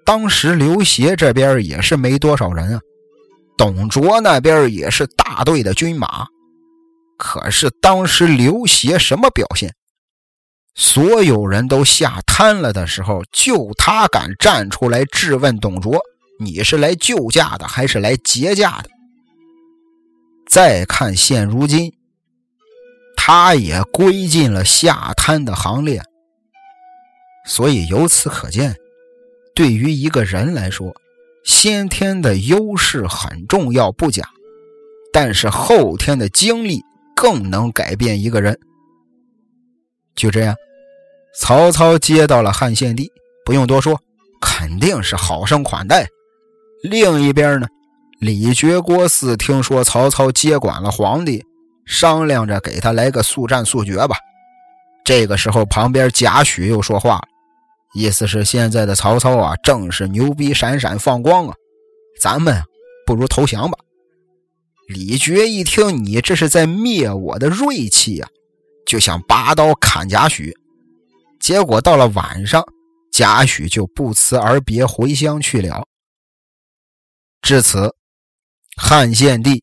[0.04, 2.80] 当时刘协这边也是没多少人啊，
[3.56, 6.26] 董卓那边也是大队的军马。
[7.16, 9.72] 可是当时刘协什么表现？
[10.78, 15.98] 所有人都吓瘫了的时候，就他敢站出来质问董卓
[16.38, 18.90] ：“你是来救驾的，还是来劫驾的？”
[20.46, 21.94] 再看现如今，
[23.16, 26.02] 他也归进了下瘫的行列。
[27.46, 28.76] 所以由此可见，
[29.54, 30.94] 对于一个人来说，
[31.42, 34.28] 先天的优势很重要不假，
[35.10, 36.82] 但是后天的经历
[37.14, 38.60] 更能改变一个人。
[40.16, 40.54] 就这样。
[41.38, 43.10] 曹操接到了汉献帝，
[43.44, 44.00] 不用多说，
[44.40, 46.06] 肯定是好生款待。
[46.82, 47.66] 另一边呢，
[48.20, 51.44] 李傕、郭汜听说曹操接管了皇帝，
[51.84, 54.16] 商量着给他来个速战速决吧。
[55.04, 57.28] 这个时候，旁边贾诩又说话了，
[57.94, 61.54] 意思是现在的曹操啊，正是牛逼闪闪放光啊，
[62.20, 62.62] 咱们
[63.06, 63.78] 不如投降吧。
[64.88, 68.28] 李傕一听，你这是在灭我的锐气呀，
[68.86, 70.52] 就想拔刀砍贾诩。
[71.38, 72.64] 结果到了晚上，
[73.12, 75.86] 贾诩就不辞而别回乡去了。
[77.42, 77.94] 至此，
[78.76, 79.62] 汉献帝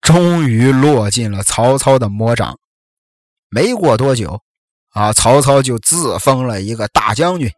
[0.00, 2.58] 终于落进了曹操的魔掌。
[3.48, 4.40] 没过多久，
[4.90, 7.50] 啊，曹操就自封了一个大将军，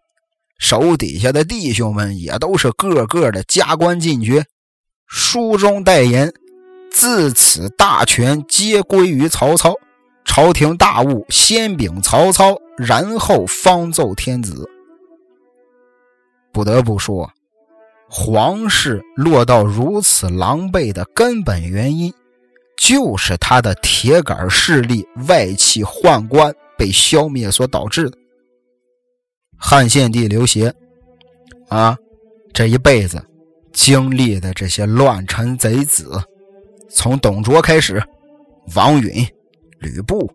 [0.59, 4.45] 手底下的弟兄们也都是个个的加官进爵。
[5.07, 6.33] 书中代言
[6.91, 9.75] ：“自此大权皆归于曹操。”
[10.27, 14.69] 朝廷大务先禀曹操，然后方奏天子。
[16.53, 17.31] 不得不说，
[18.07, 22.13] 皇室落到如此狼狈的根本原因，
[22.77, 28.19] 就是他的铁杆势力外戚宦官被消灭所导致的。
[29.57, 30.75] 汉献帝刘协，
[31.69, 31.97] 啊，
[32.53, 33.25] 这一辈子
[33.73, 36.11] 经历的这些乱臣贼子，
[36.91, 38.03] 从董卓开始，
[38.75, 39.27] 王允。
[39.79, 40.31] 吕布、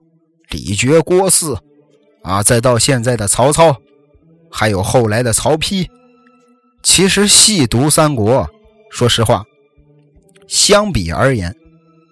[0.50, 1.58] 李傕、郭汜，
[2.24, 3.76] 啊，再到现在的曹操，
[4.52, 5.88] 还有后来的曹丕。
[6.84, 8.48] 其实细读三国，
[8.90, 9.44] 说实话，
[10.48, 11.56] 相比而言，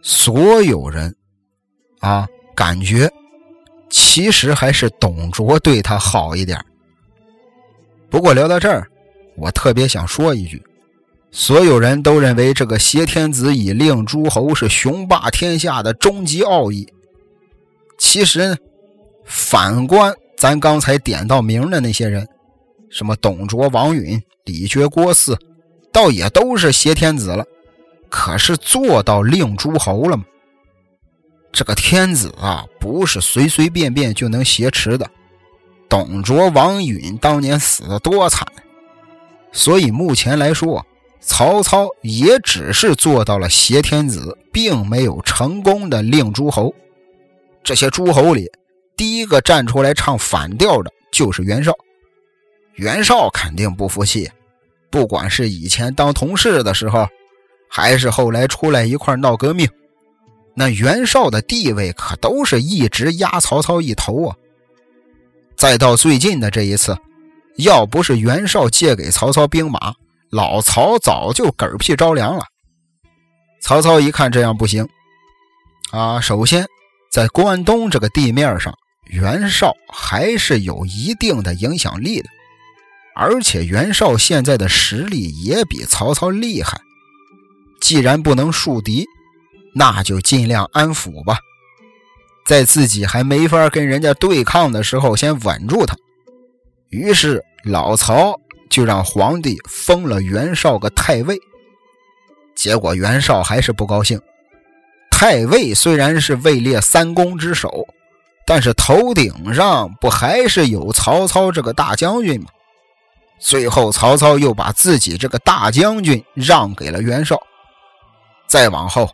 [0.04, 1.16] 所有人
[2.00, 3.10] 啊，感觉
[3.90, 6.64] 其实还是董卓对他好一点。
[8.10, 8.88] 不过聊到这儿，
[9.38, 10.62] 我特别想说一句：
[11.32, 16.88] 所有人都认为这个挟天子以令诸侯是雄霸天下的终极奥义。
[18.00, 18.58] 其实呢，
[19.26, 22.28] 反观咱刚才点到名的那些人，
[22.90, 25.38] 什么董卓、王允、李傕、郭汜，
[25.92, 27.46] 倒也都是挟天子了。
[28.10, 30.24] 可是做到令诸侯了吗？
[31.52, 35.08] 这个天子啊，不是随随便便就能挟持的。
[35.88, 38.48] 董卓、王允当年死的多惨，
[39.52, 40.86] 所以目前来说，
[41.20, 46.74] 曹操也只是做到了挟天子，并没有成功的令诸侯。
[47.64, 48.50] 这些诸侯里，
[48.98, 51.74] 第一个站出来唱反调的就是袁绍。
[52.76, 54.30] 袁绍肯定不服气，
[54.90, 57.08] 不管是以前当同事的时候，
[57.70, 59.70] 还是后来出来一块闹革命，
[60.56, 64.36] 那袁绍的地位可都是一直压曹操一头啊。
[65.56, 66.98] 再到最近的这一次，
[67.58, 69.94] 要不是袁绍借给曹操兵马，
[70.32, 72.44] 老曹早就嗝屁着凉了。
[73.62, 74.88] 曹操一看这样不行，
[75.92, 76.66] 啊，首先。
[77.10, 78.74] 在关东这个地面上，
[79.08, 82.30] 袁绍还是有一定的影响力的，
[83.16, 86.80] 而且袁绍现在的实力也比曹操厉害。
[87.82, 89.08] 既然不能树敌，
[89.74, 91.40] 那就尽量安抚吧，
[92.46, 95.96] 在自己还没法跟人家对抗的时候，先稳住他。
[96.90, 101.40] 于是老曹就让皇帝封了袁绍个太尉。
[102.56, 104.20] 结果袁绍还是不高兴。
[105.20, 107.86] 太尉虽然是位列三公之首，
[108.46, 112.48] 但是头顶上不还是有曹操这个大将军吗？
[113.38, 117.38] 最后，曹操又把自己这个大将军让给了袁绍。
[118.48, 119.10] 再往后，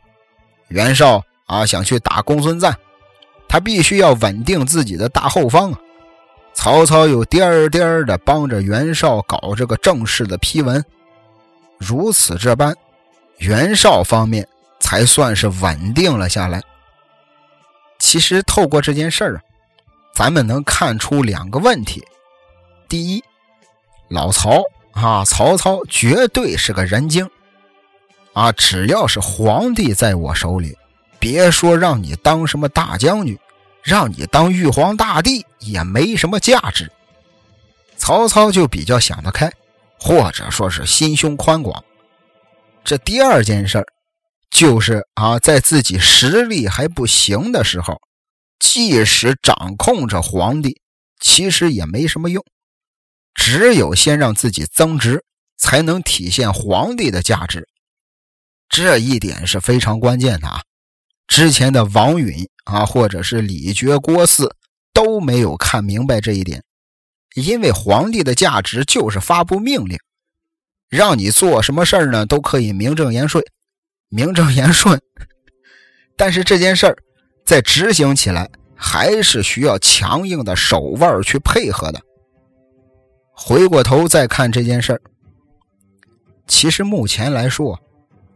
[0.68, 2.72] 袁绍啊想去打公孙瓒，
[3.50, 5.80] 他必须要稳定自己的大后方啊。
[6.54, 10.86] 曹操又颠颠的帮着袁绍搞这个正式的批文，
[11.80, 12.76] 如此这般，
[13.40, 14.48] 袁绍方面。
[14.80, 16.62] 才算是稳定了下来。
[17.98, 19.42] 其实透过这件事儿啊，
[20.14, 22.04] 咱们能看出两个问题：
[22.88, 23.24] 第一，
[24.10, 24.62] 老曹
[24.92, 27.30] 啊，曹操绝对是个人精
[28.34, 28.52] 啊！
[28.52, 30.78] 只要是皇帝在我手里，
[31.20, 33.38] 别说让你当什么大将军，
[33.82, 36.92] 让你当玉皇大帝也没什么价值。
[37.98, 39.52] 曹操就比较想得开，
[40.00, 41.84] 或者说是心胸宽广。
[42.84, 43.88] 这第二件事儿。
[44.56, 48.00] 就是啊，在自己实力还不行的时候，
[48.58, 50.80] 即使掌控着皇帝，
[51.20, 52.42] 其实也没什么用。
[53.34, 55.26] 只有先让自己增值，
[55.58, 57.68] 才能体现皇帝的价值。
[58.70, 60.62] 这一点是非常关键的啊！
[61.28, 64.50] 之前的王允啊，或者是李傕、郭汜
[64.94, 66.64] 都没有看明白这一点。
[67.34, 69.98] 因为皇帝的价值就是发布命令，
[70.88, 73.44] 让你做什么事儿呢，都可以名正言顺，
[74.10, 75.00] 名正言顺。
[76.18, 76.98] 但是这件事儿
[77.46, 82.00] 在执行起来，还是需要强硬的手腕去配合的。
[83.32, 85.02] 回过头再看这件事儿，
[86.48, 87.78] 其实目前来说，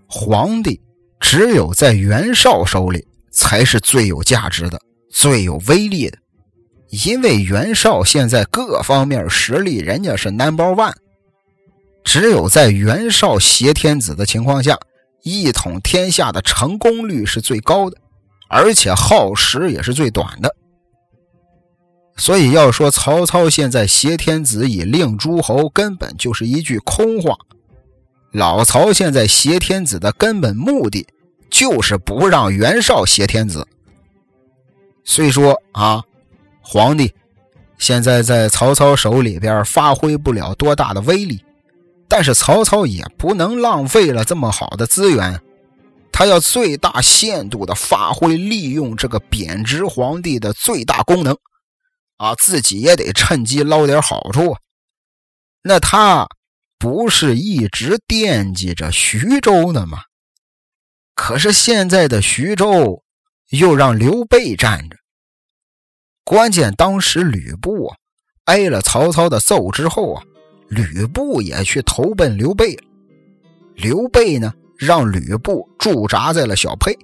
[0.07, 0.82] 皇帝
[1.20, 4.78] 只有在袁绍手里才是最有价值的、
[5.09, 6.17] 最有威力的。
[7.05, 10.95] 因为袁绍现在各方面实力，人家是 number one，
[12.03, 14.76] 只有在袁绍挟天子的情况下，
[15.24, 17.97] 一统天下的成功率是最高的，
[18.49, 20.55] 而且耗时也是最短的。
[22.17, 27.36] 所以要说曹操现在挟天子以令诸侯，根本就是一句空话。
[28.32, 31.07] 老曹现在挟天子的根本目的，
[31.49, 33.67] 就是不让袁绍挟天子。
[35.03, 36.03] 虽说啊。
[36.61, 37.11] 皇帝
[37.80, 41.43] 现在在曹操手里边发挥不了多大的威力，
[42.10, 45.39] 但是曹操也不能浪费了这么好的资源，
[46.12, 51.38] 他要最大限度的发挥利用这个贬值皇帝的最大功能，
[52.18, 54.57] 啊，自己也得趁机捞点好处。
[55.62, 56.28] 那他
[56.80, 59.99] 不是一直惦记着徐州呢吗？
[61.14, 63.03] 可是现在的徐州
[63.49, 64.97] 又让刘备占着。
[66.24, 67.97] 关键当时吕布啊
[68.45, 70.24] 挨了曹操的揍之后啊，
[70.70, 72.84] 吕布也去投奔刘备了。
[73.76, 76.97] 刘备呢让吕布驻扎在了小沛。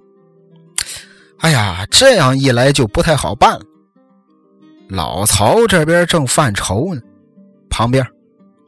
[1.39, 3.65] 哎呀，这样一来就不太好办了。
[4.87, 7.01] 老曹这边正犯愁呢，
[7.69, 8.05] 旁边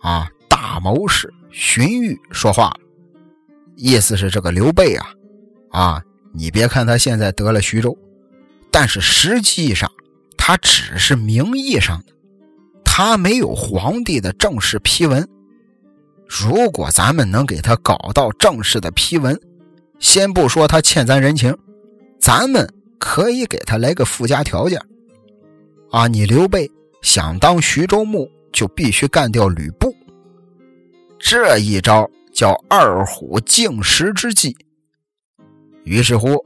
[0.02, 2.80] 啊大谋士荀彧说话了，
[3.76, 5.08] 意思是这个刘备啊
[5.72, 7.98] 啊，你别看他现在得了徐州，
[8.72, 9.92] 但是实际上。
[10.40, 12.14] 他只是名义上的，
[13.00, 15.30] 他没有皇帝的正式批文。
[16.26, 19.40] 如果咱们能给他搞到正式的批文，
[20.00, 21.56] 先不说他欠咱人情，
[22.20, 22.68] 咱们
[22.98, 24.82] 可以给他来个附加条件。
[25.92, 26.72] 啊，你刘备
[27.04, 29.96] 想当徐州牧，就必须干掉吕布。
[31.20, 34.58] 这一招叫二虎竞食之计。
[35.84, 36.44] 于是乎。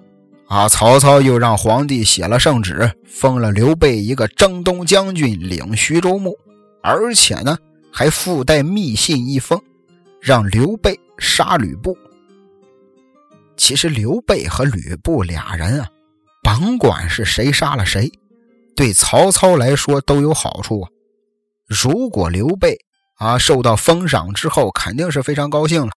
[0.52, 0.68] 啊！
[0.68, 6.38] 曹操又让皇帝写了圣旨，封了刘备一个征东将军，领徐州牧，
[6.84, 7.58] 而且呢，
[7.90, 9.58] 还附带密信一封，
[10.20, 11.98] 让刘备杀吕布。
[13.56, 15.88] 其实刘备和吕布俩人啊，
[16.44, 18.12] 甭管是谁杀了谁，
[18.76, 20.90] 对曹操来说都有好处啊。
[21.66, 22.78] 如果刘备
[23.16, 25.94] 啊受到封赏之后，肯定是非常高兴了，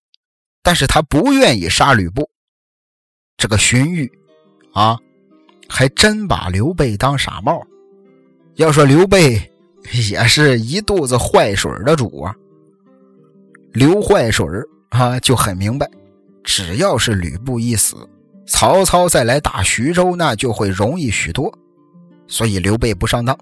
[0.62, 2.30] 但是他不愿意杀吕布。
[3.36, 4.08] 这个荀彧。
[4.74, 4.98] 啊，
[5.68, 7.66] 还真把刘备当傻帽。
[8.56, 9.50] 要说刘备
[10.10, 12.34] 也是一肚子坏水的主啊，
[13.72, 14.46] 刘坏水
[14.90, 15.88] 啊就很明白，
[16.44, 17.96] 只要是吕布一死，
[18.46, 21.52] 曹操再来打徐州，那就会容易许多。
[22.26, 23.36] 所以刘备不上当，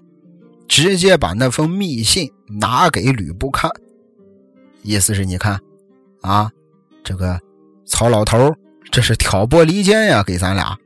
[0.67, 3.71] 直接把那封密信拿给吕布看，
[4.81, 5.59] 意思是你看，
[6.21, 6.51] 啊，
[7.03, 7.39] 这个
[7.85, 8.53] 曹老头
[8.91, 10.77] 这是挑拨离间呀，给咱俩。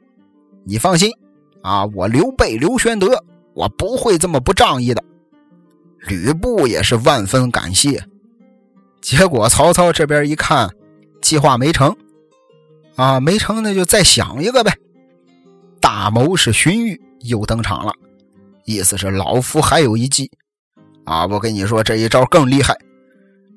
[0.68, 1.10] 你放心，
[1.62, 5.02] 啊，我刘备刘玄德，我不会这么不仗义的。
[6.00, 8.04] 吕布也是万分感谢。
[9.00, 10.70] 结果曹操这边一看，
[11.22, 11.96] 计划没成，
[12.98, 14.78] 啊，没成，那就再想一个呗。
[15.80, 17.94] 大谋士荀彧又登场了，
[18.66, 20.30] 意思是老夫还有一计，
[21.06, 22.76] 啊，我跟你说这一招更厉害，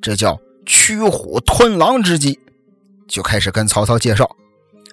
[0.00, 2.38] 这叫驱虎吞狼之计，
[3.08, 4.30] 就开始跟曹操介绍。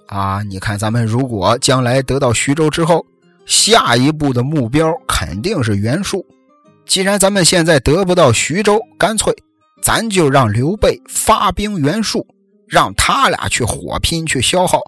[0.07, 3.05] 啊，你看，咱们如果将来得到徐州之后，
[3.45, 6.25] 下一步的目标肯定是袁术。
[6.85, 9.35] 既然咱们现在得不到徐州，干脆
[9.81, 12.25] 咱就让刘备发兵袁术，
[12.67, 14.79] 让他俩去火拼，去消耗。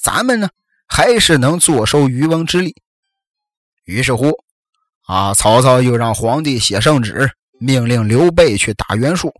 [0.00, 0.48] 咱们呢，
[0.86, 2.74] 还是能坐收渔翁之利。
[3.84, 4.30] 于是乎，
[5.06, 9.32] 啊，曹操又让皇帝写圣旨，命令刘备去打袁术，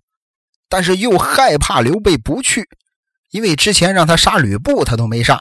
[0.69, 2.69] 但是又害怕刘备不去。
[3.31, 5.41] 因为之前让他杀吕布，他都没杀，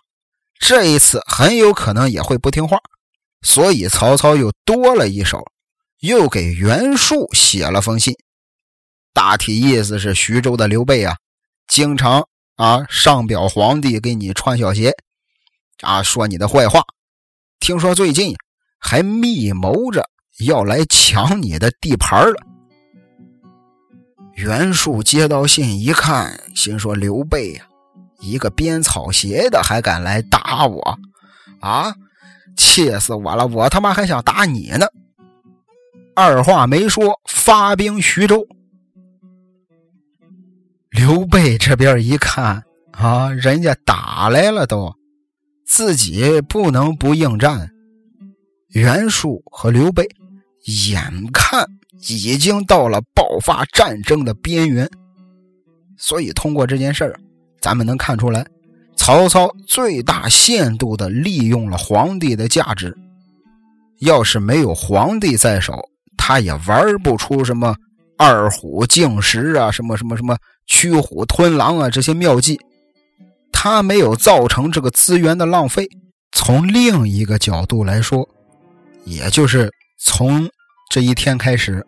[0.60, 2.78] 这一次很有可能也会不听话，
[3.42, 5.44] 所以曹操又多了一手，
[6.02, 8.16] 又给袁术写了封信。
[9.14, 11.18] 大体意思是，徐州的刘备啊，
[11.68, 14.94] 经常啊上表皇帝给你穿小鞋，
[15.82, 16.84] 啊说你的坏话。
[17.60, 18.36] 听说最近
[18.80, 20.10] 还密谋着
[20.46, 22.36] 要来抢你的地盘了。
[24.36, 27.68] 袁术接到信一看，心说：“刘备呀，
[28.20, 30.99] 一个编草鞋的还敢来打我
[31.59, 31.95] 啊！
[32.55, 33.47] 气死我了！
[33.47, 34.86] 我他妈还想打你呢！”
[36.15, 38.45] 二话没说，发兵徐州。
[40.89, 44.95] 刘备这边一看啊，人家打来了，都
[45.65, 47.72] 自己不能不应战。
[48.70, 50.07] 袁术和刘备
[50.65, 51.67] 眼看。
[52.07, 54.89] 已经到了爆发战争的边缘，
[55.97, 57.20] 所以通过这件事儿，
[57.62, 58.45] 咱们能看出来，
[58.95, 62.97] 曹操最大限度的利用了皇帝的价值。
[63.99, 67.76] 要是没有皇帝在手，他也玩不出什么
[68.18, 70.38] 二虎竞食啊，什么什么什么
[70.68, 72.60] 驱虎吞狼啊这些妙计。
[73.51, 75.88] 他没有造成这个资源的浪费。
[76.32, 78.28] 从另一个角度来说，
[79.03, 80.49] 也就是从
[80.89, 81.86] 这一天开始。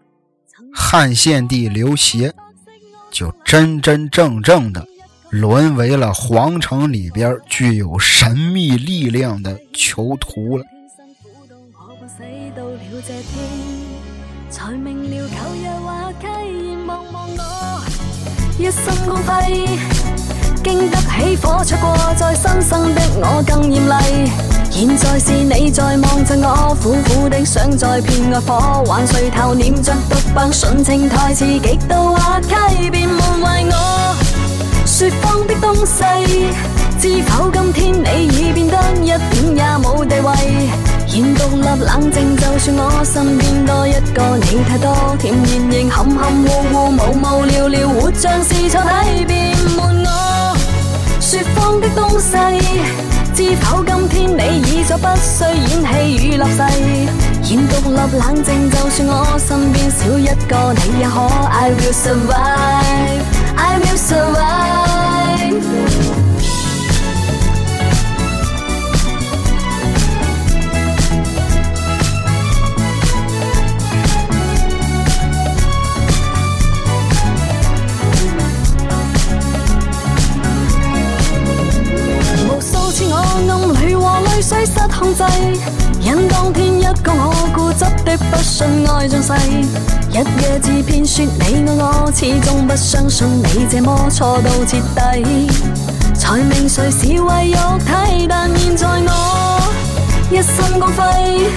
[0.74, 2.34] 汉献帝刘协
[3.11, 4.88] 就真真正正的
[5.32, 10.65] 沦为了皇城里边具有神秘力量的囚徒了。
[20.63, 24.32] 经得起火灼过，在新生的我更艳丽。
[24.69, 32.80] 现在是你在望着我，苦苦的想再骗爱火，还垂头念着独白，纯情台词极度滑稽，
[35.84, 40.69] 知否今天你已变得一点也冇地位？
[41.07, 50.55] 现独立冷静，就算我身边多一个你，太多甜言仍含含糊糊，无无聊聊，活像是错体，别问我。
[51.19, 52.38] 说谎的东西，
[53.34, 53.84] 知否？
[53.84, 56.61] 今天你已再不需演戏与立誓，
[57.41, 61.19] 现独立冷静，就算我身边少一个你也可。
[61.49, 63.23] I will survive,
[63.55, 64.80] I will survive。
[65.52, 65.54] 无
[82.62, 83.45] 数次我暗
[83.86, 85.91] 里和泪水失控制。
[86.02, 89.34] 因当天一个我固执的不信爱像誓，
[90.10, 95.49] 一夜自骗说你爱我，始终不相信你这么错到彻底。
[96.16, 99.62] 才明谁是为肉体，但现在我
[100.30, 101.49] 一身光辉，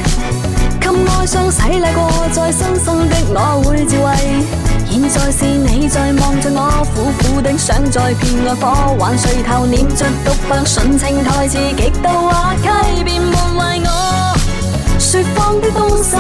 [0.81, 4.07] 给哀伤洗礼过，再新生的我会自卫。
[4.91, 14.14] 现在是你在望着我，苦苦的想再骗爱火，还垂头念着独白，纯情台词极度滑稽，便问为我
[15.65, 16.17] 的东西。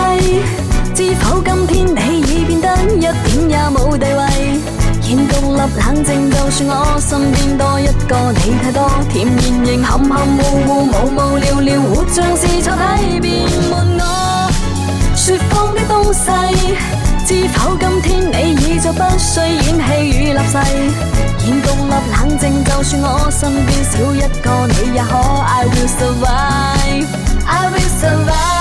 [0.95, 4.61] 知否今天你已变得一点也冇地位？
[5.03, 14.03] 现独立冷静，就算我身边多一个你，太多甜言仍含含糊糊，无无聊聊，活像是错睇，便问我
[15.15, 16.23] 说谎的东西。
[17.27, 17.77] 知否？
[17.77, 20.53] 今天你已再不需演戏与立誓，
[21.39, 25.13] 现独立冷静，就算我身边少一个你也可。
[25.19, 27.09] I will survive,
[27.47, 28.54] I will survive。